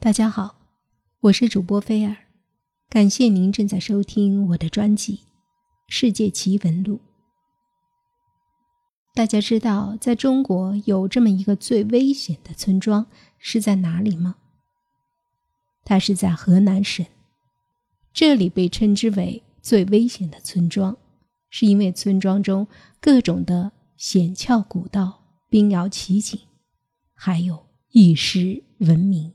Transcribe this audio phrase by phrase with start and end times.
[0.00, 0.60] 大家好，
[1.22, 2.16] 我是主播菲尔，
[2.88, 5.16] 感谢您正在收听我的专辑
[5.88, 6.94] 《世界奇闻录》。
[9.12, 13.06] 大家知道，在中国有这么一个最危险的村庄
[13.38, 14.36] 是在哪里吗？
[15.84, 17.04] 它是在河南省，
[18.12, 20.96] 这里被称之为最危险的村庄，
[21.50, 22.68] 是因为村庄中
[23.00, 26.38] 各种的险峭古道、冰摇奇景，
[27.14, 29.34] 还有一时闻名。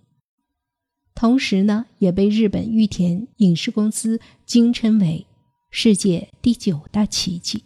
[1.23, 5.25] 同时呢，也被日本玉田影视公司惊称为
[5.71, 7.63] 世界第九大奇迹。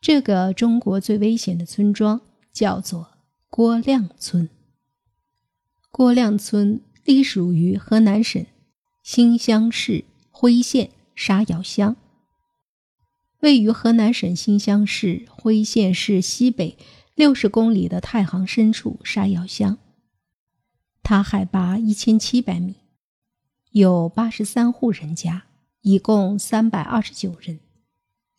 [0.00, 2.20] 这个中国最危险的村庄
[2.52, 3.08] 叫做
[3.50, 4.48] 郭亮村。
[5.90, 8.46] 郭亮村隶属于河南省
[9.02, 11.96] 新乡市辉县沙窑乡，
[13.40, 16.78] 位于河南省新乡市辉县市西北
[17.16, 19.76] 六十公里的太行深处沙窑乡。
[21.08, 22.74] 它海拔一千七百米，
[23.70, 25.44] 有八十三户人家，
[25.82, 27.60] 一共三百二十九人。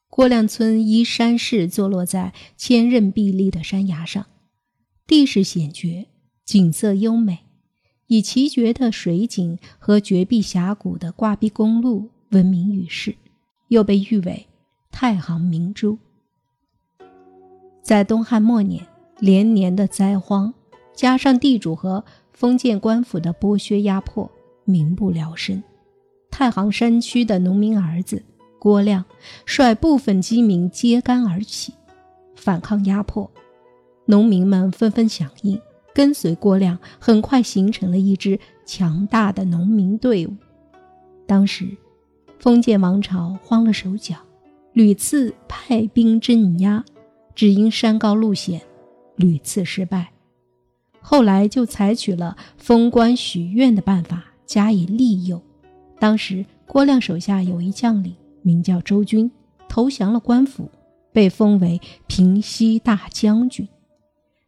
[0.09, 4.25] 郭亮村依山势坐落在千仞壁立的山崖上，
[5.07, 6.07] 地势险绝，
[6.43, 7.45] 景色优美，
[8.07, 13.15] 以奇绝的水景和绝壁峡谷的挂壁公路闻名于世，
[13.69, 14.45] 又被誉为
[14.91, 15.97] “太行明珠”。
[17.81, 18.85] 在东汉末年，
[19.19, 20.53] 连年的灾荒，
[20.93, 22.03] 加上地主和
[22.37, 24.29] 封建官府的剥削压迫，
[24.63, 25.63] 民不聊生。
[26.29, 28.21] 太行山区的农民儿子
[28.59, 29.03] 郭亮
[29.43, 31.73] 率部分饥民揭竿而起，
[32.35, 33.27] 反抗压迫。
[34.05, 35.59] 农民们纷纷响应，
[35.95, 40.35] 跟随郭亮，很快形成了一支强大的农民队伍。
[41.25, 41.75] 当时，
[42.37, 44.15] 封建王朝慌了手脚，
[44.73, 46.85] 屡次派兵镇压，
[47.33, 48.61] 只因山高路险，
[49.15, 50.11] 屡次失败。
[51.09, 55.41] 后来就采取了封官许愿的办法加以利诱。
[55.99, 59.31] 当时郭亮手下有一将领名叫周军，
[59.69, 60.69] 投降了官府，
[61.13, 63.65] 被封为平西大将军，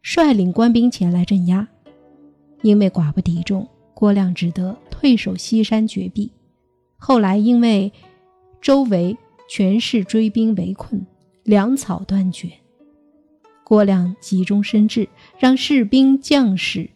[0.02, 1.66] 率领官兵前来镇压。
[2.62, 6.30] 因为寡不敌众，郭亮只得退守西山绝壁。
[6.98, 7.94] 后来因为
[8.60, 9.18] 周围
[9.50, 11.08] 全是追兵围困，
[11.46, 12.52] 粮草断绝。
[13.70, 15.08] 郭亮急中生智，
[15.38, 16.90] 让士兵将士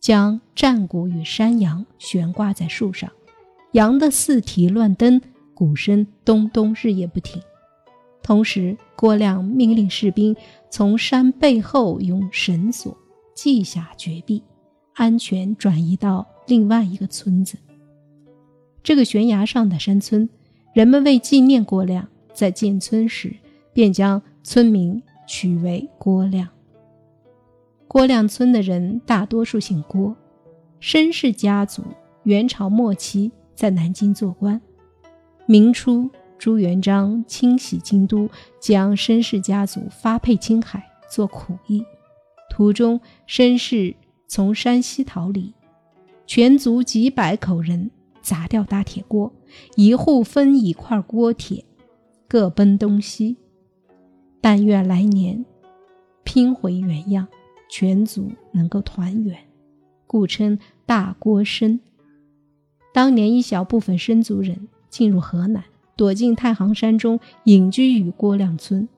[0.00, 3.08] 将战鼓与山羊悬挂在树上，
[3.70, 5.20] 羊的四蹄乱蹬，
[5.54, 7.40] 鼓声咚咚，日夜不停。
[8.20, 10.34] 同时，郭亮命令士兵
[10.68, 12.98] 从山背后用绳索
[13.36, 14.42] 系下绝壁，
[14.94, 17.56] 安全转移到另外一个村子。
[18.82, 20.28] 这个悬崖上的山村，
[20.74, 23.36] 人们为纪念郭亮，在建村时
[23.72, 25.00] 便将村民。
[25.28, 26.48] 取为郭亮。
[27.86, 30.16] 郭亮村的人大多数姓郭，
[30.80, 31.84] 申氏家族
[32.24, 34.60] 元朝末期在南京做官。
[35.46, 38.28] 明初朱元璋清洗京都，
[38.58, 41.84] 将申氏家族发配青海做苦役。
[42.50, 43.94] 途中，申氏
[44.26, 45.54] 从山西逃离，
[46.26, 47.90] 全族几百口人
[48.20, 49.32] 砸掉大铁锅，
[49.76, 51.64] 一户分一块锅铁，
[52.26, 53.36] 各奔东西。
[54.40, 55.44] 但愿来年
[56.24, 57.26] 拼回原样，
[57.68, 59.38] 全族能够团圆，
[60.06, 61.80] 故称大郭申。
[62.94, 65.64] 当年一小部分申族人进入河南，
[65.96, 68.88] 躲进太行山中，隐居于郭亮村。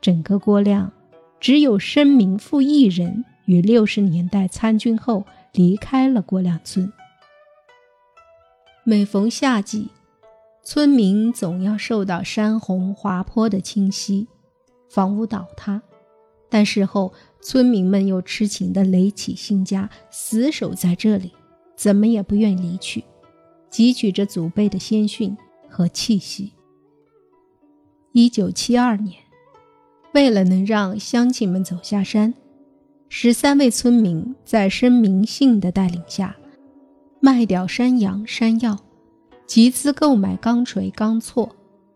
[0.00, 0.92] 整个郭亮
[1.38, 6.92] 只有申明富一人，于六十年代参军后离开了郭亮村。
[8.82, 9.88] 每逢夏季，
[10.62, 14.26] 村民总要受到山洪滑坡的侵袭。
[14.90, 15.80] 房屋倒塌，
[16.48, 21.32] 但事后村民们又痴情地垒起新家，死守在这里，
[21.76, 23.04] 怎么也不愿离去，
[23.70, 25.36] 汲取着祖辈的鲜训
[25.68, 26.52] 和气息。
[28.12, 29.16] 一九七二年，
[30.12, 32.34] 为了能让乡亲们走下山，
[33.08, 36.36] 十三位村民在申明信的带领下，
[37.20, 38.76] 卖掉山羊、山药，
[39.46, 41.48] 集资购买钢锤、钢锉，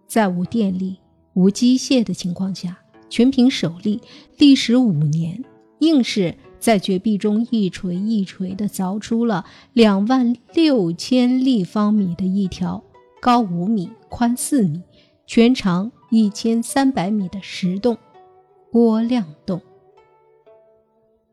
[0.07, 0.97] 在无电力、
[1.33, 2.79] 无机械的情况下。
[3.09, 4.01] 全凭手力，
[4.39, 5.45] 历时五年，
[5.81, 12.83] 硬是在绝壁中一锤一锤地凿出了两万六千立方米的一条
[13.21, 14.83] 高五米、宽四米、
[15.27, 17.97] 全长一千三百米的石洞——
[18.73, 19.61] 郭亮洞。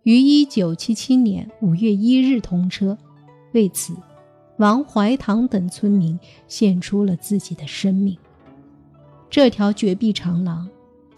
[0.04, 2.98] 于一九七七年五月一日通车，
[3.54, 3.94] 为此，
[4.58, 8.18] 王怀堂等村民献出了自己的生命。
[9.30, 10.70] 这条绝壁长廊。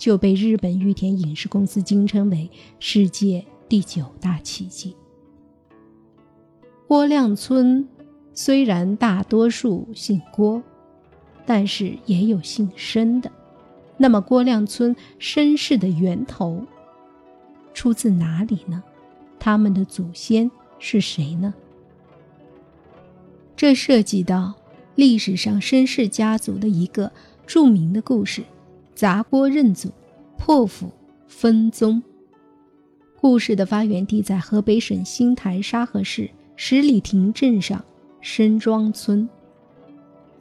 [0.03, 4.97] 就被日本玉田影视公司惊称为世界第九大奇迹。
[6.89, 7.87] 郭亮村
[8.33, 10.61] 虽然大多数姓郭，
[11.45, 13.31] 但是也有姓申的。
[13.95, 16.65] 那么，郭亮村申氏的源头
[17.73, 18.83] 出自哪里呢？
[19.39, 21.53] 他们的祖先是谁呢？
[23.55, 24.53] 这涉及到
[24.95, 27.09] 历史上申氏家族的一个
[27.47, 28.43] 著名的故事——
[28.95, 29.89] 砸锅认祖、
[30.37, 30.91] 破釜
[31.27, 32.01] 分宗。
[33.19, 37.83] 故事的发源地在河北省新台沙河市十里亭镇上
[38.21, 39.27] 申庄村。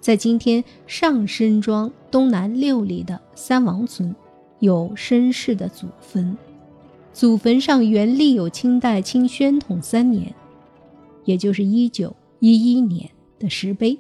[0.00, 4.14] 在今天上申庄东南六里的三王村，
[4.58, 6.36] 有申氏的祖坟。
[7.12, 10.34] 祖坟上原立有清代清宣统三年，
[11.24, 13.08] 也就是一九一一年
[13.38, 13.96] 的石碑，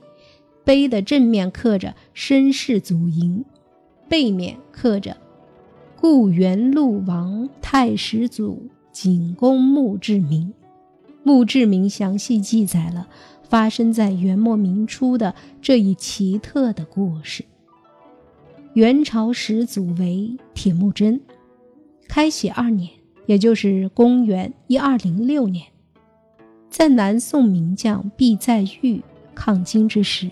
[0.64, 3.44] 碑的正面刻着申氏祖茔，
[4.12, 5.16] 背面刻着
[5.98, 10.52] “故元禄王太始祖景公墓志铭”。
[11.24, 13.08] 墓志铭详细记载了。
[13.42, 17.42] 发生在元末明初的这一奇特的故事。
[18.74, 21.18] 元朝始祖为铁木真，
[22.06, 22.90] 开禧二年，
[23.24, 25.66] 也就是公元一二零六年，
[26.68, 29.02] 在南宋名将毕在玉
[29.34, 30.30] 抗金之时，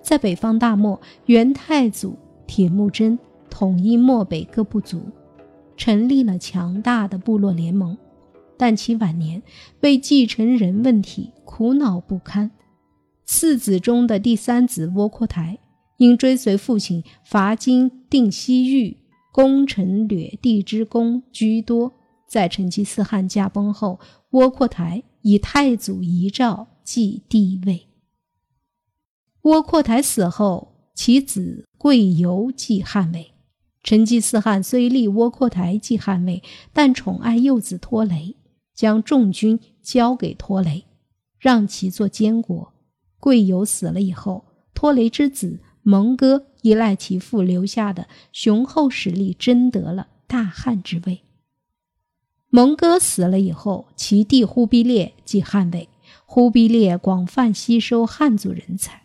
[0.00, 2.16] 在北方大漠，元太祖
[2.48, 3.16] 铁木真
[3.48, 5.00] 统一漠北各部族，
[5.76, 7.96] 成立了强大的部落联盟。
[8.56, 9.40] 但其晚年
[9.82, 12.50] 为继承人问题苦恼不堪。
[13.24, 15.58] 次子中的第三子窝阔台，
[15.98, 18.96] 因追随父亲伐金定西域，
[19.32, 21.92] 攻城掠地之功居多，
[22.26, 27.86] 在成吉思汗驾崩后，窝阔台以太祖遗诏继帝位。
[29.42, 30.67] 窝阔台死后，
[30.98, 33.30] 其子贵由继汉位。
[33.84, 36.42] 成吉思汗虽立窝阔台继汉位，
[36.72, 38.34] 但宠爱幼子拖雷，
[38.74, 40.86] 将重军交给拖雷，
[41.38, 42.72] 让其做监国。
[43.20, 51.20] 贵由死了以后，拖雷之子蒙哥依赖其父留下的雄厚实力，争得了大汉之位。
[52.48, 55.88] 蒙哥死了以后，其弟忽必烈继汉位。
[56.26, 59.02] 忽必烈广泛吸收汉族人才，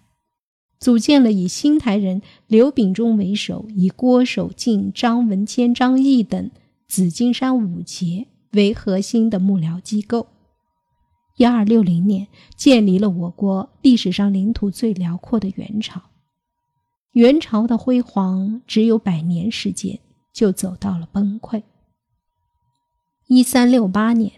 [0.83, 6.51] 组建了以新台人刘秉忠为首，以郭守敬、张文谦、张毅等
[6.89, 10.27] 紫金山五杰为核心的幕僚机构。
[11.37, 12.27] 一二六零年，
[12.57, 16.01] 建立了我国历史上领土最辽阔的元朝。
[17.13, 20.01] 元朝的辉煌只有百年时间，
[20.33, 21.63] 就走到了崩溃。
[23.27, 24.33] 一三六八年，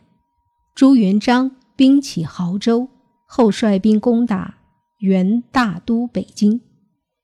[0.76, 2.88] 朱元璋兵起亳州
[3.26, 4.60] 后，率兵攻打
[5.00, 6.62] 元大都北京，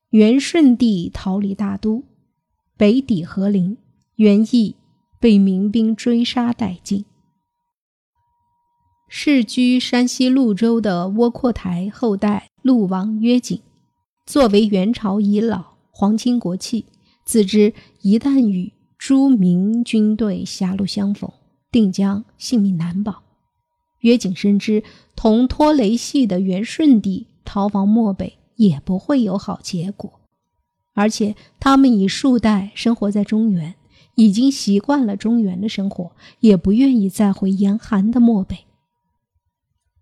[0.09, 2.03] 元顺帝逃离大都，
[2.77, 3.77] 北抵和林，
[4.15, 4.75] 元义
[5.19, 7.06] 被民兵追杀殆尽。
[9.07, 13.59] 世居山西潞州的窝阔台后代陆王约景，
[14.25, 16.85] 作为元朝遗老，皇亲国戚，
[17.25, 21.31] 自知一旦与朱明军队狭路相逢，
[21.71, 23.24] 定将性命难保。
[24.00, 24.83] 约景深知
[25.15, 30.21] 同拖雷系的元顺帝逃亡漠北也不会有好结果，
[30.93, 33.75] 而且他们已数代生活在中原，
[34.15, 36.11] 已经习惯了中原的生活，
[36.41, 38.65] 也不愿意再回严寒的漠北。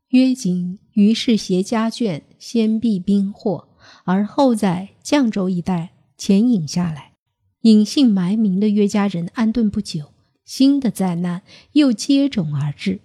[0.09, 3.69] 约景于是携家眷先避兵祸，
[4.05, 7.13] 而后在绛州一带潜隐下来，
[7.62, 10.12] 隐姓埋名的约家人安顿不久，
[10.43, 11.43] 新的灾难
[11.74, 13.00] 又接踵而至。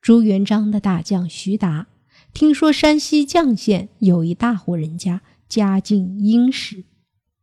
[0.00, 1.88] 朱元璋的大将徐达
[2.32, 6.84] 听说山西绛县有一大户人家家境殷实，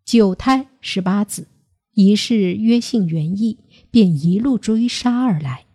[0.06, 1.48] 九胎十八子，
[1.94, 3.60] 疑是约姓袁义，
[3.92, 5.66] 便一路追杀而来。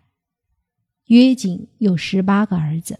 [1.07, 2.99] 约景有十八个儿子。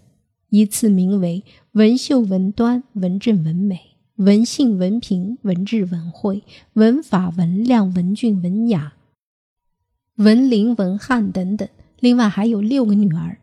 [0.50, 6.44] 依次名为文秀、文端、文正、文美、文信、文平、文治、文惠、
[6.74, 8.94] 文法、文亮、文俊、文雅、
[10.18, 11.68] 文林、文翰等等。
[12.00, 13.40] 另外还有六个女儿。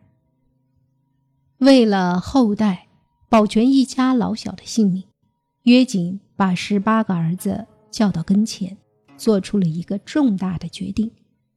[1.61, 2.87] 为了后代
[3.29, 5.03] 保全一家老小的性命，
[5.63, 8.75] 约景把十八个儿子叫到跟前，
[9.15, 11.11] 做出了一个重大的决定：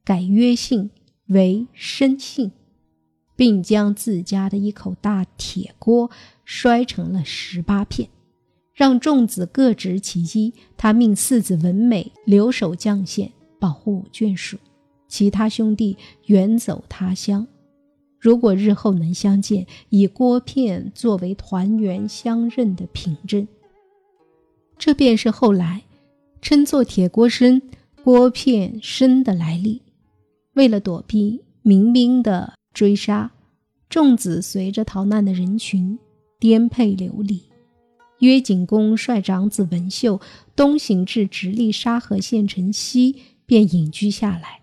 [0.05, 0.91] 改约姓
[1.29, 2.53] 为申姓。
[3.37, 6.09] 并将自家的一口大铁锅
[6.45, 8.09] 摔成了十八片，
[8.73, 10.55] 让众子各执其一。
[10.77, 14.59] 他命四子文美留守绛县，保护眷属；
[15.09, 15.97] 其他兄弟
[16.27, 17.45] 远走他乡。
[18.25, 23.47] 如果日后能相见，以锅片作为团圆相认的凭证。
[24.79, 25.83] 这便是后来
[26.41, 27.61] 称作“铁锅身
[28.03, 29.83] ”“锅片身”的来历。
[30.55, 33.31] 为了躲避民兵的追杀，
[33.91, 35.99] 众子随着逃难的人群
[36.41, 37.43] 颠沛流离。
[38.21, 40.19] 约景公率长子文秀
[40.57, 44.63] 东行至直隶沙河县城西，便隐居下来。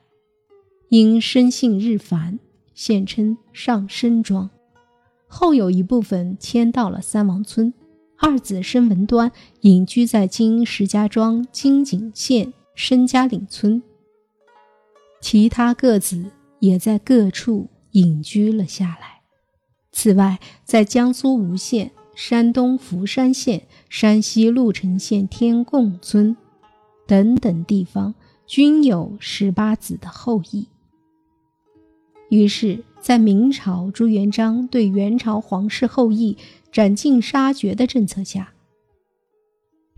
[0.89, 2.39] 因生性日繁，
[2.83, 4.49] 现称上申庄。
[5.27, 7.71] 后有一部分迁到了三王村。
[8.17, 13.83] 二子申文端隐居在今石家庄金井县申家岭村。
[15.21, 19.21] 其他各子也在各处隐居了下来。
[19.91, 26.35] 此外，在江苏吴县、山东福山县、山西潞城县天贡村
[27.05, 28.15] 等等地方，
[28.47, 30.67] 均有十八子的后裔。
[32.31, 36.37] 于是，在明朝朱元璋对元朝皇室后裔
[36.71, 38.53] 斩尽杀绝的政策下，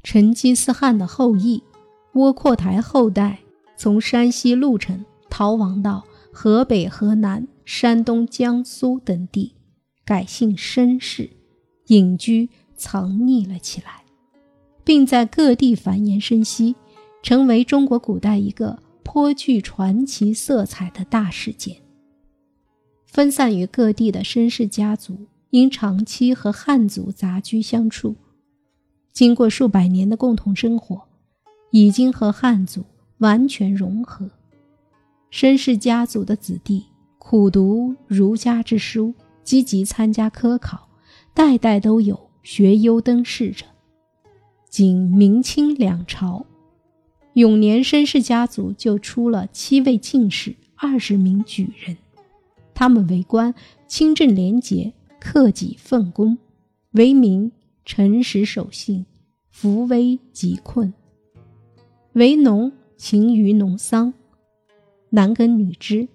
[0.01, 1.61] 成吉思汗的后裔
[2.13, 3.37] 窝阔台后代
[3.77, 9.53] 从山西潞城逃亡到河北、河南、山东、江苏等地，
[10.03, 11.29] 改姓申氏，
[11.89, 14.05] 隐居藏匿了起来，
[14.83, 16.75] 并在各地繁衍生息，
[17.21, 21.82] 成为中国古代一个颇具传奇色彩的大事件。
[23.13, 28.15] 分散于各地的绅士家族，因长期和汉族杂居相处，
[29.12, 31.00] 经过数百年的共同生活，
[31.70, 32.84] 已经和汉族
[33.20, 34.32] 完全融合。
[35.32, 36.86] 绅士家族的子弟
[37.20, 40.89] 苦读儒家之书，积极参加科考，
[41.36, 43.63] 代代都有学优登仕者。
[44.72, 46.48] 仅明清两朝，
[47.34, 51.96] 永年绅士家族就出了七位进士，二十名举人。
[52.74, 53.53] 他们为官
[53.88, 56.38] 清正廉洁，克己奉公；
[56.92, 57.51] 为民
[57.86, 59.06] 诚实守信，
[59.50, 60.92] 扶危济困；
[62.13, 64.13] 为农勤于农桑，
[65.10, 66.08] 男耕女织；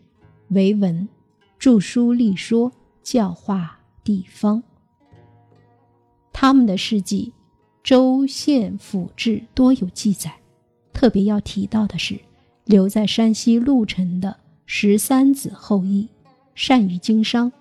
[0.49, 1.09] 为文
[1.59, 2.73] 著书立说，
[3.03, 4.63] 教化地方。
[6.33, 7.33] 他们的事迹，
[7.83, 10.35] 州县府志多有记载。
[10.93, 12.19] 特别要提到的是，
[12.65, 14.37] 留在山西潞城的
[14.67, 16.09] 十三子后裔。
[16.59, 17.53] 善于经商，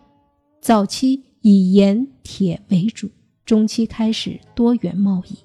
[0.60, 3.12] 早期以盐铁为主，
[3.46, 5.38] 中期开始多元贸易，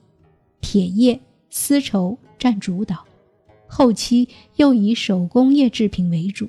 [0.63, 3.05] 铁业、丝绸占主导，
[3.67, 6.49] 后期又以手工业制品为主。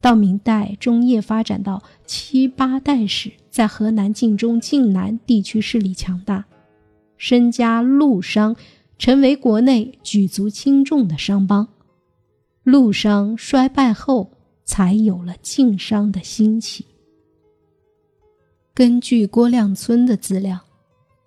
[0.00, 6.46] 到明代中叶发展到七八代时，在河南晋中、晋南地区势力强大，
[7.18, 8.56] 身家陆商
[8.96, 11.68] 成为国内举足轻重的商帮。
[12.62, 14.30] 陆商衰败后。
[14.64, 16.86] 才有了晋商的兴起。
[18.74, 20.60] 根据郭亮村的资料，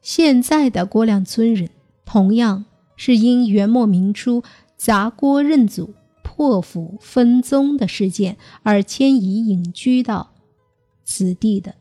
[0.01, 1.69] 现在的郭亮村人
[2.05, 2.65] 同样
[2.95, 4.43] 是因元末明初
[4.75, 10.33] 砸锅认祖、破府分宗的事件而迁移隐居到
[11.03, 11.75] 此地的，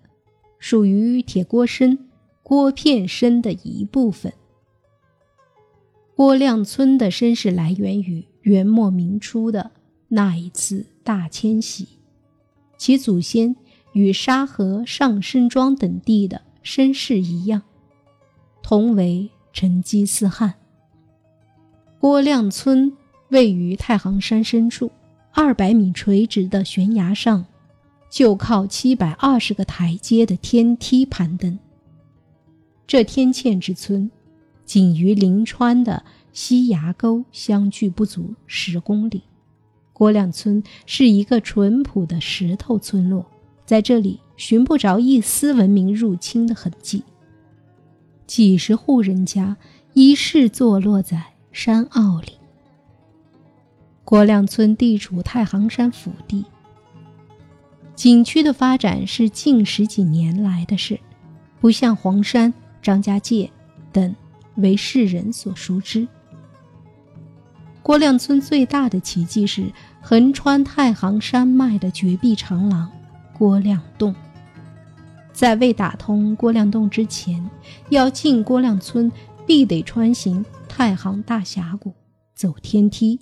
[0.58, 2.10] 属于铁锅身、
[2.42, 4.32] 锅片身的一部分。
[6.14, 9.70] 郭亮村的身世来源于元末明初的
[10.08, 10.86] 那一次。
[11.04, 11.86] 大迁徙，
[12.78, 13.54] 其祖先
[13.92, 17.62] 与沙河、上申庄等地的身世一样，
[18.62, 20.54] 同为成吉思汗。
[22.00, 22.92] 郭亮村
[23.28, 24.90] 位于太行山深处，
[25.30, 27.44] 二百米垂直的悬崖上，
[28.10, 31.58] 就靠七百二十个台阶的天梯攀登。
[32.86, 34.10] 这天堑之村，
[34.64, 39.22] 仅与临川的西崖沟相距不足十公里。
[39.94, 43.24] 郭亮村是一个淳朴的石头村落，
[43.64, 47.02] 在这里寻不着一丝文明入侵的痕迹。
[48.26, 49.56] 几十户人家
[49.92, 52.32] 依世坐落在山坳里。
[54.04, 56.44] 郭亮村地处太行山腹地，
[57.94, 60.98] 景区的发展是近十几年来的事，
[61.60, 63.48] 不像黄山、张家界
[63.92, 64.14] 等
[64.56, 66.08] 为世人所熟知。
[67.84, 72.90] 郭亮村最大的奇迹是横穿太行山脉的绝壁长廊——
[73.36, 74.14] 郭亮洞。
[75.34, 77.46] 在未打通郭亮洞之前，
[77.90, 79.12] 要进郭亮村，
[79.46, 81.92] 必得穿行太行大峡谷，
[82.34, 83.20] 走天梯。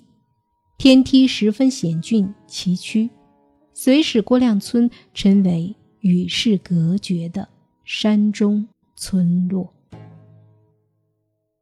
[0.77, 3.09] 天梯十分险峻崎岖，
[3.73, 7.49] 遂使郭亮村成为与世隔绝的
[7.83, 8.65] 山中
[8.95, 9.73] 村落。